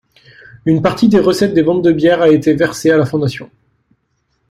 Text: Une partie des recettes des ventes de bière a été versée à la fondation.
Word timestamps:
Une 0.65 0.81
partie 0.81 1.09
des 1.09 1.19
recettes 1.19 1.53
des 1.53 1.61
ventes 1.61 1.83
de 1.83 1.91
bière 1.91 2.23
a 2.23 2.29
été 2.29 2.53
versée 2.55 2.89
à 2.89 2.97
la 2.97 3.05
fondation. 3.05 3.51